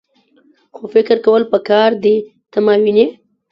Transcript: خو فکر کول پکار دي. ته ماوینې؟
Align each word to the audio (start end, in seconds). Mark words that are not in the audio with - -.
خو 0.75 0.83
فکر 0.93 1.15
کول 1.25 1.43
پکار 1.51 1.89
دي. 2.03 2.15
ته 2.51 2.57
ماوینې؟ 2.65 3.05